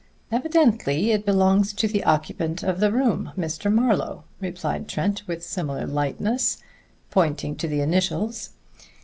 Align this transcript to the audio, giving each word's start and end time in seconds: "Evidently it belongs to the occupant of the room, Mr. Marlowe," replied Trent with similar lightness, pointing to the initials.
"Evidently 0.31 1.11
it 1.11 1.27
belongs 1.27 1.73
to 1.73 1.87
the 1.87 2.03
occupant 2.05 2.63
of 2.63 2.79
the 2.79 2.91
room, 2.91 3.31
Mr. 3.37 3.71
Marlowe," 3.71 4.23
replied 4.39 4.87
Trent 4.87 5.21
with 5.27 5.43
similar 5.43 5.85
lightness, 5.85 6.57
pointing 7.11 7.55
to 7.57 7.67
the 7.67 7.81
initials. 7.81 8.49